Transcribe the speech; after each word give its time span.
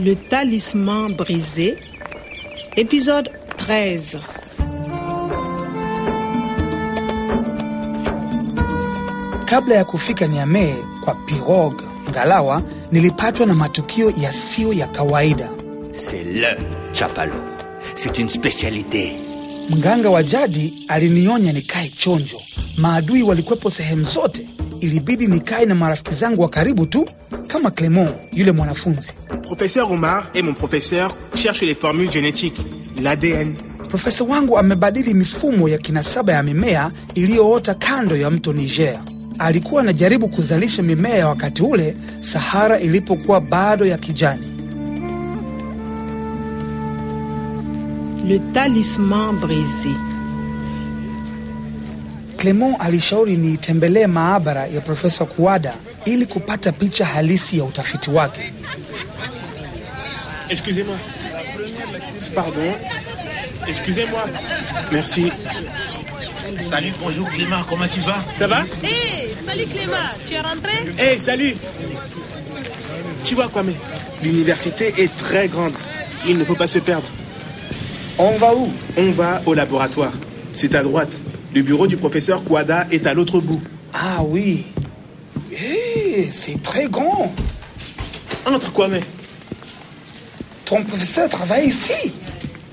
Le 0.00 0.14
talisman 0.14 1.10
brisé, 1.12 1.76
épisode 2.76 3.28
13. 3.56 4.18
Kabla 9.46 9.74
ya 9.74 9.84
kufika 9.84 10.26
Niamey 10.26 10.74
kwa 11.04 11.14
Pirog 11.14 11.82
Ngalawa, 12.10 12.62
nilipatwa 12.92 13.46
na 13.46 13.54
matukio 13.54 14.12
yasiyo 14.22 14.72
ya 14.72 14.86
kawaida. 14.86 15.48
C'est 15.92 16.24
le 16.24 16.56
chapalo. 16.92 17.32
C'est 17.94 18.18
une 18.18 18.28
spécialité. 18.28 19.12
Mganga 19.70 20.10
wa 20.10 20.22
jadi 20.22 20.74
alinionya 20.88 21.52
nikae 21.52 21.88
chonjo. 21.98 22.40
Maadui 22.76 23.22
walikuwepo 23.22 23.70
sehemu 23.70 24.04
zote, 24.04 24.46
ilibidi 24.80 25.26
nikae 25.26 25.64
na 25.66 25.74
marafiki 25.74 26.14
zangu 26.14 26.42
wa 26.42 26.48
karibu 26.48 26.86
tu, 26.86 27.08
kama 27.46 27.70
Clement 27.70 28.10
yule 28.32 28.52
mwanafunzi. 28.52 29.12
Professeur 29.48 29.90
Omar 29.90 30.26
et 30.34 30.42
mon 30.42 30.52
professeur 30.52 31.16
cherchent 31.34 31.62
les 31.62 31.74
formules 31.74 32.10
génétiques, 32.10 32.60
l'ADN. 33.00 33.54
Profesa 33.88 34.22
wangu 34.24 34.58
amebadili 34.58 35.14
mifumo 35.14 35.68
ya 35.68 35.78
kinasaba 35.78 36.32
ya 36.32 36.42
mimea 36.42 36.90
iliyoota 37.14 37.74
kando 37.74 38.16
ya 38.16 38.30
mto 38.30 38.52
Niger. 38.52 39.00
Alikuwa 39.38 39.80
anajaribu 39.80 40.28
kuzalisha 40.28 40.82
mimea 40.82 41.14
ya 41.14 41.28
wakati 41.28 41.62
ule 41.62 41.96
Sahara 42.20 42.80
ilipokuwa 42.80 43.40
bado 43.40 43.86
ya 43.86 43.98
kijani. 43.98 44.46
Le 48.28 48.38
talisman 48.38 49.38
brisé. 49.40 49.94
Clement 52.36 52.76
alishauri 52.80 53.36
niitembelee 53.36 54.06
maabara 54.06 54.66
ya 54.66 54.80
Profesa 54.80 55.24
Kuada 55.24 55.74
ili 56.04 56.26
kupata 56.26 56.72
picha 56.72 57.04
halisi 57.04 57.58
ya 57.58 57.64
utafiti 57.64 58.10
wake. 58.10 58.52
Excusez-moi. 60.50 60.96
Pardon. 62.34 62.72
Excusez-moi. 63.66 64.24
Merci. 64.92 65.30
Salut, 66.62 66.92
bonjour 67.00 67.28
Clément, 67.30 67.62
comment 67.68 67.88
tu 67.88 68.00
vas? 68.00 68.24
Ça 68.34 68.46
va? 68.46 68.62
Hé, 68.82 69.28
salut 69.46 69.64
Clément, 69.64 69.92
tu 70.26 70.34
es 70.34 70.40
rentré? 70.40 70.72
Hey, 70.98 71.18
salut 71.18 71.54
Tu 73.24 73.34
vois, 73.34 73.48
Kwame, 73.48 73.72
l'université 74.22 74.94
est 74.96 75.14
très 75.18 75.48
grande. 75.48 75.74
Il 76.26 76.38
ne 76.38 76.44
faut 76.44 76.54
pas 76.54 76.66
se 76.66 76.78
perdre. 76.78 77.06
On 78.18 78.36
va 78.38 78.54
où? 78.54 78.72
On 78.96 79.10
va 79.10 79.42
au 79.46 79.54
laboratoire. 79.54 80.12
C'est 80.54 80.74
à 80.74 80.82
droite. 80.82 81.12
Le 81.54 81.62
bureau 81.62 81.86
du 81.86 81.96
professeur 81.96 82.42
Kwada 82.42 82.86
est 82.90 83.06
à 83.06 83.14
l'autre 83.14 83.40
bout. 83.40 83.60
Ah 83.92 84.22
oui. 84.22 84.64
Eh, 85.52 86.28
c'est 86.30 86.62
très 86.62 86.88
grand. 86.88 87.32
Entre, 88.46 88.72
Kwame. 88.72 89.00
Ton 90.68 90.82
professeur 90.84 91.30
travaille 91.30 91.68
ici. 91.68 92.12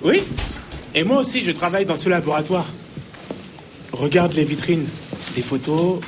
Oui 0.04 0.22
Et 0.94 1.06
moi 1.06 1.20
aussi, 1.20 1.42
je 1.42 1.52
travaille 1.52 1.86
dans 1.86 1.96
ce 1.96 2.10
laboratoire. 2.10 2.66
Regarde 3.94 4.34
les 4.34 4.44
vitrines. 4.44 4.86
Des 5.34 5.42
photos. 5.42 6.02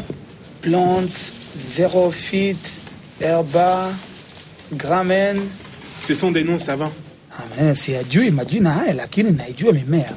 Plante, 0.62 1.10
xérophyte, 1.58 2.58
herba, 3.22 3.88
gramen. 4.74 5.40
Ce 6.02 6.14
sont 6.14 6.32
des 6.32 6.44
noms 6.44 6.60
savants. 6.60 6.92
Ah, 7.32 7.44
maneno 7.56 7.74
siyajui 7.74 8.32
majina 8.32 8.72
haya 8.72 8.94
lakini 8.94 9.32
naijua 9.32 9.72
mimea. 9.72 10.14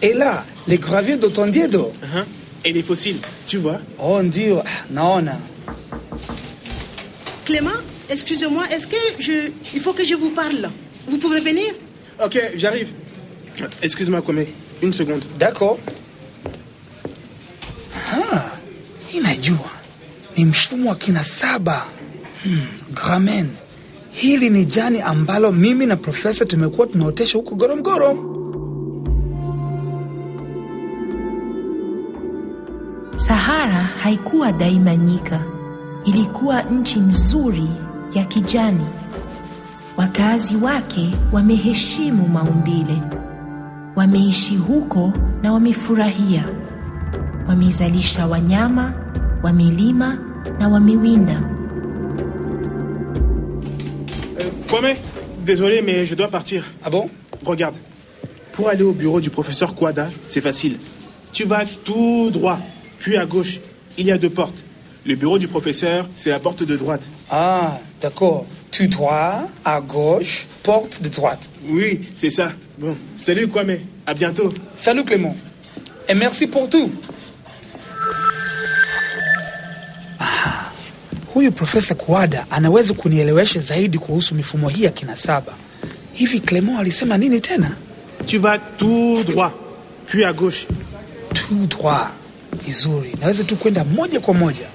Et 0.00 0.12
là, 0.14 0.44
les 0.68 0.78
graviers 0.78 1.16
d'Otondiedo. 1.16 1.92
Hein 2.14 2.24
Et 2.64 2.72
les 2.72 2.84
fossiles, 2.84 3.18
tu 3.48 3.56
vois 3.58 3.80
Oh 3.98 4.22
ndio, 4.22 4.58
ah, 4.58 4.64
naona. 4.90 5.38
Clément, 7.44 7.80
excusez-moi, 8.08 8.64
est-ce 8.70 8.86
que 8.86 8.96
je... 9.18 9.50
Il 9.74 9.80
faut 9.80 9.92
que 9.92 10.04
je 10.04 10.14
vous 10.14 10.30
parle? 10.30 10.70
Vous 11.08 11.18
pouvez 11.18 11.40
venir 11.40 11.72
Ok, 12.24 12.38
j'arrive. 12.56 12.88
Excuse-moi, 13.82 14.22
Kwame. 14.22 14.44
Une 14.82 14.92
seconde. 14.92 15.22
D'accord. 15.38 15.78
Ah, 18.12 18.44
inajua 19.14 19.70
ni 20.36 20.44
mfumo 20.44 20.88
wa 20.88 20.96
kinasaba 20.96 21.86
hmm, 22.44 22.60
gramen. 22.94 23.48
Hili 24.10 24.50
ni 24.50 24.64
jani 24.66 25.00
ambalo 25.00 25.52
mimi 25.52 25.86
na 25.86 25.96
profesa 25.96 26.44
tumekuwa 26.44 26.86
tunaotesha 26.86 27.38
huko 27.38 27.54
Goromgoro. 27.54 28.30
Sahara 33.16 33.82
haikuwa 33.82 34.52
daima 34.52 34.96
nyika, 34.96 35.40
ilikuwa 36.04 36.62
nchi 36.62 36.98
nzuri 37.00 37.68
ya 38.14 38.24
kijani. 38.24 38.86
Wakazi 40.18 40.56
wake 40.56 41.10
wameheshimu 41.32 42.28
maumbile, 42.28 42.98
wameishi 43.96 44.56
huko 44.56 45.12
na 45.42 45.52
wamefurahia. 45.52 46.48
Wamezalisha 47.48 48.26
wanyama, 48.26 48.92
wamelima 49.42 50.18
na 50.58 50.68
wamewinda. 50.68 51.42
Kwame, 54.70 54.96
désolé, 55.44 55.82
mais 55.82 56.06
je 56.08 56.14
dois 56.14 56.30
partir. 56.30 56.64
Ah 56.84 56.90
bon? 56.90 57.10
Regarde. 57.44 57.76
Pour 58.52 58.68
aller 58.68 58.84
au 58.84 58.92
bureau 58.92 59.20
du 59.20 59.30
professeur 59.30 59.74
Kwada, 59.74 60.08
c'est 60.28 60.40
facile. 60.40 60.76
Tu 61.32 61.44
vas 61.44 61.64
tout 61.84 62.30
droit, 62.32 62.60
puis 63.00 63.16
à 63.16 63.26
gauche. 63.26 63.58
Il 63.98 64.06
y 64.06 64.12
a 64.12 64.18
deux 64.18 64.30
portes. 64.30 64.64
Le 65.06 65.14
bureau 65.16 65.38
du 65.38 65.48
professeur, 65.48 66.08
c'est 66.16 66.30
la 66.30 66.38
porte 66.38 66.62
de 66.62 66.76
droite. 66.76 67.02
Ah, 67.30 67.78
d'accord. 68.00 68.46
Tout 68.70 68.86
droit, 68.86 69.46
à 69.64 69.80
gauche, 69.80 70.46
porte 70.62 71.02
de 71.02 71.08
droite. 71.08 71.40
Oui, 71.68 72.08
c'est 72.14 72.30
ça. 72.30 72.52
Bon, 72.78 72.96
salut 73.18 73.46
Kwame. 73.48 73.76
À 74.06 74.14
bientôt. 74.14 74.52
Salut 74.76 75.04
Clément. 75.04 75.36
Et 76.08 76.14
merci 76.14 76.46
pour 76.46 76.68
tout. 76.68 76.90
Ah, 80.18 80.70
huyu 81.34 81.50
Profesa 81.52 81.94
Kuada 81.94 82.46
anaweza 82.50 82.94
kunielewesha 82.94 83.60
zaidi 83.60 83.98
kuhusu 83.98 84.34
mifumo 84.34 84.68
hii 84.68 84.82
ya 84.84 84.90
kinasaba. 84.90 85.52
Hivi 86.12 86.40
Clement 86.40 86.78
alisema 86.80 87.18
nini 87.18 87.40
tena? 87.40 87.76
Tu 88.26 88.38
vas 88.38 88.58
tout 88.78 89.24
droit, 89.26 89.52
puis 90.06 90.24
à 90.24 90.32
gauche. 90.32 90.66
Tout 91.34 91.66
droit. 91.66 92.10
Vizuri, 92.66 93.12
naweza 93.20 93.44
tu 93.44 93.56
kwenda 93.56 93.84
moja 93.84 94.20
kwa 94.20 94.34
moja. 94.34 94.66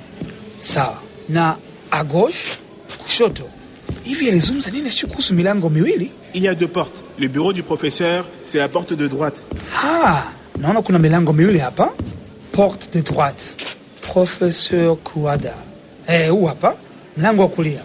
Sawa. 0.60 1.00
Na 1.30 1.58
a 1.92 2.04
gauche, 2.04 2.58
kushoto. 2.98 3.44
Hivi 4.04 4.30
alizungumza 4.30 4.70
nini? 4.72 4.90
Sio 4.90 5.08
kuhusu 5.08 5.34
milango 5.34 5.70
miwili? 5.70 6.12
Il 6.34 6.44
y 6.44 6.48
a 6.48 6.54
deux 6.56 6.68
portes. 6.72 7.04
Le 7.18 7.28
bureau 7.28 7.54
du 7.54 7.64
professeur, 7.64 8.26
c'est 8.44 8.60
la 8.60 8.68
porte 8.70 8.94
de 8.94 9.08
droite. 9.08 9.42
Ah, 9.84 10.24
naona 10.60 10.82
kuna 10.82 11.00
milango 11.00 11.34
miwili 11.34 11.60
hapa. 11.60 11.90
Porte 12.52 12.90
de 12.94 13.02
droite. 13.02 13.42
Professeur 14.02 14.96
Kuada. 15.04 15.54
Eh, 16.08 16.30
huu 16.30 16.46
hapa 16.46 16.76
mlango 17.18 17.42
wa 17.42 17.48
kulia. 17.50 17.84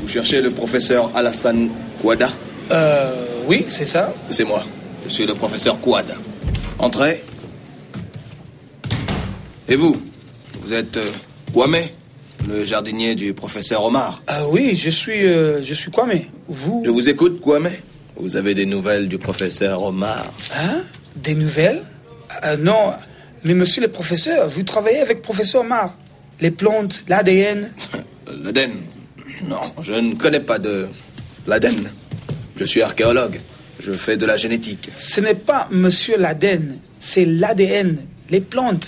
Vous 0.00 0.08
cherchez 0.08 0.40
le 0.40 0.50
professeur 0.50 1.10
Alassane 1.14 1.70
Kouada 2.00 2.30
Euh, 2.70 3.12
oui, 3.46 3.64
c'est 3.68 3.84
ça. 3.86 4.12
C'est 4.30 4.44
moi. 4.44 4.64
Je 5.04 5.10
suis 5.12 5.26
le 5.26 5.34
professeur 5.34 5.80
Kouada. 5.80 6.14
Entrez. 6.78 7.22
Et 9.68 9.76
vous 9.76 10.00
Vous 10.62 10.72
êtes 10.72 10.96
euh, 10.96 11.10
Kwame, 11.52 11.76
le 12.48 12.64
jardinier 12.64 13.14
du 13.14 13.34
professeur 13.34 13.84
Omar. 13.84 14.22
Ah 14.26 14.46
oui, 14.48 14.74
je 14.76 14.90
suis, 14.90 15.24
euh, 15.26 15.62
je 15.62 15.74
suis 15.74 15.90
Kwame. 15.90 16.20
Vous, 16.48 16.82
Je 16.84 16.90
vous 16.90 17.08
écoute, 17.08 17.40
Kwame. 17.40 17.70
Vous 18.16 18.36
avez 18.36 18.54
des 18.54 18.66
nouvelles 18.66 19.08
du 19.08 19.18
professeur 19.18 19.82
Omar? 19.82 20.24
Hein, 20.56 20.82
des 21.16 21.34
nouvelles? 21.34 21.82
Euh, 22.44 22.56
Non, 22.56 22.92
mais 23.44 23.54
monsieur 23.54 23.82
le 23.82 23.88
professeur, 23.88 24.48
vous 24.48 24.62
travaillez 24.62 25.00
avec 25.00 25.22
professeur 25.22 25.64
Mar. 25.64 25.94
Les 26.40 26.50
plantes, 26.50 27.02
l'ADN. 27.08 27.70
L'Aden 28.42 28.72
Non, 29.48 29.60
je 29.82 29.92
ne 29.92 30.14
connais 30.14 30.40
pas 30.40 30.58
de 30.58 30.86
l'Aden. 31.46 31.90
Je 32.56 32.64
suis 32.64 32.82
archéologue. 32.82 33.40
Je 33.80 33.92
fais 33.92 34.16
de 34.16 34.26
la 34.26 34.36
génétique. 34.36 34.90
Ce 34.94 35.20
n'est 35.20 35.34
pas 35.34 35.66
monsieur 35.70 36.16
l'ADN, 36.16 36.78
c'est 37.00 37.24
l'ADN, 37.24 37.96
les 38.30 38.40
plantes. 38.40 38.86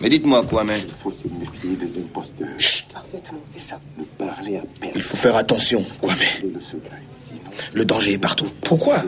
Mais 0.00 0.08
dites-moi, 0.08 0.44
Kwame, 0.46 0.70
Il 0.82 0.94
faut 1.02 1.10
se 1.10 1.24
méfier 1.28 1.76
des 1.76 1.98
imposteurs. 2.00 2.46
Parfaitement, 2.92 3.38
c'est 3.52 3.60
ça. 3.60 3.78
Ne 3.98 4.04
parlez 4.16 4.56
à 4.56 4.62
il 4.62 4.80
personne 4.80 5.02
faut 5.02 5.16
faire 5.18 5.36
attention, 5.36 5.84
Kwame. 6.00 6.16
de 6.42 6.54
le 6.54 6.60
secret. 6.60 7.02
Sinon, 7.28 7.50
Le 7.74 7.84
danger 7.84 8.12
est 8.14 8.18
partout. 8.18 8.48
Pourquoi? 8.62 9.04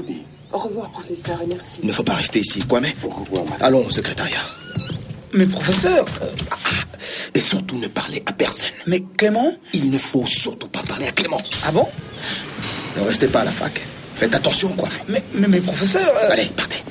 Au 0.52 0.58
revoir, 0.58 0.90
professeur, 0.90 1.40
et 1.42 1.46
merci. 1.46 1.78
Il 1.82 1.86
ne 1.86 1.92
faut 1.92 2.02
pas 2.02 2.12
rester 2.14 2.40
ici, 2.40 2.58
Kwame. 2.68 2.86
au 3.04 3.08
revoir, 3.08 3.44
madame. 3.44 3.58
Allons 3.62 3.86
au 3.86 3.90
secrétariat. 3.90 4.42
Mais 5.32 5.46
professeur, 5.46 6.04
euh, 6.20 6.26
Et 7.34 7.40
surtout 7.40 7.78
ne 7.78 7.86
parlez 7.86 8.22
à 8.26 8.32
personne. 8.32 8.68
mais 8.86 9.02
Clément? 9.16 9.54
Il 9.72 9.88
ne 9.90 9.96
faut 9.96 10.26
surtout 10.26 10.68
pas 10.68 10.82
parler 10.82 11.06
à 11.06 11.12
Clément. 11.12 11.40
Ah 11.64 11.72
bon? 11.72 11.88
Ne 12.98 13.02
restez 13.04 13.28
pas 13.28 13.40
à 13.40 13.44
la 13.46 13.50
fac. 13.52 13.80
Faites 14.14 14.34
attention, 14.34 14.68
quoi. 14.76 14.88
mais, 15.08 15.22
mais, 15.34 15.48
mais 15.48 15.60
professeur, 15.60 16.08
euh, 16.22 16.30
Allez, 16.32 16.50
partez. 16.56 16.82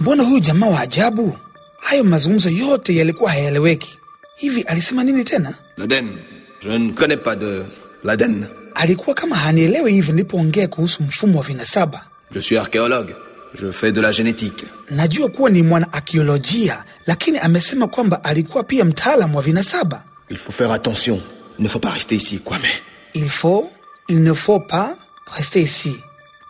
mbona 0.00 0.22
huyu 0.22 0.40
jamaa 0.40 0.66
wa 0.66 0.80
ajabu? 0.80 1.36
Hayo 1.80 2.04
mazungumzo 2.04 2.48
yote 2.48 2.96
yalikuwa 2.96 3.30
hayaeleweki. 3.30 3.98
Hivi 4.36 4.62
alisema 4.62 5.04
nini 5.04 5.24
tena? 5.24 5.54
L'Aden. 5.76 6.18
Je 6.60 6.78
ne 6.78 6.92
connais 6.92 7.16
pas 7.22 7.36
de 7.38 7.64
l'Aden. 8.04 8.46
Alikuwa 8.74 9.14
kama 9.14 9.36
hanielewi 9.36 9.92
hivi 9.92 10.12
nilipoongea 10.12 10.68
kuhusu 10.68 11.02
mfumo 11.02 11.38
wa 11.38 11.44
vinasaba. 11.44 12.04
Je 12.34 12.40
suis 12.40 12.58
archéologue. 12.58 13.14
Je 13.54 13.70
fais 13.72 13.92
de 13.92 14.00
la 14.00 14.12
génétique. 14.12 14.64
Najua 14.90 15.28
kuwa 15.28 15.50
ni 15.50 15.62
mwana 15.62 15.92
akiolojia, 15.92 16.84
lakini 17.06 17.38
amesema 17.38 17.88
kwamba 17.88 18.24
alikuwa 18.24 18.64
pia 18.64 18.84
mtaalamu 18.84 19.36
wa 19.36 19.42
vinasaba. 19.42 20.02
Il 20.30 20.36
faut 20.36 20.56
faire 20.56 20.72
attention. 20.72 21.20
Il 21.58 21.62
ne 21.64 21.68
faut 21.68 21.82
pas 21.82 21.90
rester 21.94 22.16
ici, 22.16 22.38
Kwame. 22.38 22.68
Il 23.14 23.30
faut, 23.30 23.70
il 24.08 24.22
ne 24.22 24.32
faut 24.32 24.60
pas 24.60 24.96
rester 25.36 25.60
ici. 25.62 25.96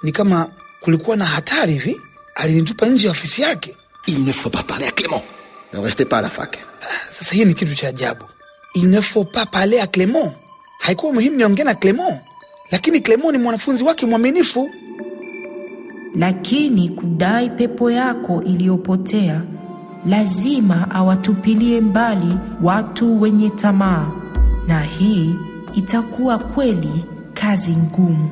Ni 0.02 0.12
kama 0.12 0.48
kulikuwa 0.80 1.16
na 1.16 1.24
hatari 1.24 1.72
hivi, 1.72 2.00
alinitupa 2.34 2.86
nje 2.86 3.06
ya 3.06 3.10
ofisi 3.10 3.42
yake. 3.42 3.76
Il 4.06 4.24
ne 4.24 4.32
faut 4.32 4.50
pas 4.52 4.62
parler 4.62 4.86
à 4.86 4.90
Clément. 4.90 5.22
Ne 5.72 5.78
restez 5.80 6.04
pas 6.04 6.18
à 6.18 6.22
la 6.22 6.30
fac. 6.30 6.58
Sasa 7.12 7.34
hii 7.34 7.44
ni 7.44 7.54
kitu 7.54 7.74
cha 7.74 7.88
ajabu. 7.88 8.24
Il 8.74 8.90
ne 8.90 9.00
faut 9.00 9.24
pas 9.32 9.46
parler 9.46 9.78
à 9.80 9.86
Clement. 9.86 10.32
Haikuwa 10.80 11.12
muhimu 11.12 11.36
niongee 11.36 11.64
na 11.64 11.74
Clement, 11.74 12.20
lakini 12.70 13.00
Clement 13.00 13.32
ni 13.32 13.38
mwanafunzi 13.38 13.84
wake 13.84 14.06
mwaminifu. 14.06 14.70
lakini 16.14 16.88
kudai 16.88 17.50
pepo 17.50 17.90
yako 17.90 18.42
iliyopotea 18.42 19.42
lazima 20.06 20.90
awatupilie 20.90 21.80
mbali 21.80 22.36
watu 22.62 23.20
wenye 23.20 23.50
tamaa, 23.50 24.10
na 24.68 24.82
hii 24.82 25.34
itakuwa 25.74 26.38
kweli 26.38 27.04
kazi 27.34 27.76
ngumu. 27.76 28.28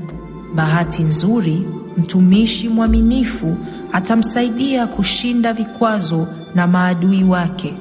Bahati 0.54 1.02
nzuri, 1.02 1.62
mtumishi 1.96 2.68
mwaminifu 2.68 3.56
atamsaidia 3.92 4.86
kushinda 4.86 5.52
vikwazo 5.52 6.26
na 6.54 6.66
maadui 6.66 7.24
wake. 7.24 7.74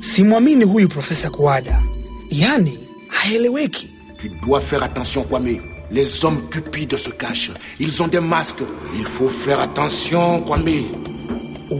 Simwamini 0.00 0.64
huyu 0.64 0.88
Profesa 0.88 1.30
Kuada, 1.30 1.82
yaani 2.30 2.78
haeleweki. 3.08 3.88
Tu 4.16 4.28
dois 4.46 4.62
faire 4.64 4.84
attention, 4.84 5.24
Kwame. 5.24 5.60
Les 5.90 6.24
hommes 6.24 6.42
cupides 6.50 6.96
se 7.04 7.10
cachent. 7.10 7.52
Ils 7.80 8.00
ont 8.02 8.08
des 8.10 8.20
masques. 8.20 8.64
Il 8.98 9.04
faut 9.04 9.28
faire 9.30 9.60
attention, 9.60 10.40
Kwame. 10.46 10.84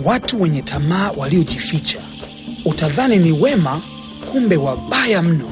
Watu 0.05 0.43
wenye 0.43 0.63
tamaa 0.63 1.11
waliojificha, 1.17 1.99
utadhani 2.65 3.17
ni 3.17 3.33
wema, 3.33 3.81
kumbe 4.33 4.57
wabaya 4.57 5.23
mno. 5.23 5.52